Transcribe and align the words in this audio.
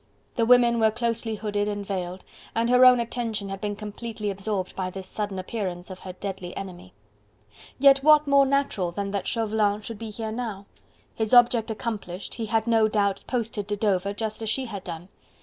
The 0.35 0.47
women 0.47 0.79
were 0.79 0.89
closely 0.89 1.35
hooded 1.35 1.67
and 1.67 1.85
veiled 1.85 2.23
and 2.55 2.71
her 2.71 2.85
own 2.85 2.99
attention 2.99 3.49
had 3.49 3.61
been 3.61 3.75
completely 3.75 4.31
absorbed 4.31 4.75
by 4.75 4.89
this 4.89 5.05
sudden 5.07 5.37
appearance 5.37 5.91
of 5.91 5.99
her 5.99 6.13
deadly 6.13 6.57
enemy. 6.57 6.95
Yet 7.77 8.01
what 8.03 8.25
more 8.25 8.47
natural 8.47 8.91
than 8.91 9.11
that 9.11 9.27
Chauvelin 9.27 9.81
should 9.81 9.99
be 9.99 10.09
here 10.09 10.31
now? 10.31 10.65
His 11.13 11.35
object 11.35 11.69
accomplished, 11.69 12.33
he 12.33 12.47
had 12.47 12.65
no 12.65 12.87
doubt 12.87 13.21
posted 13.27 13.67
to 13.67 13.75
Dover, 13.75 14.11
just 14.11 14.41
as 14.41 14.49
she 14.49 14.65
had 14.65 14.83
done. 14.83 15.09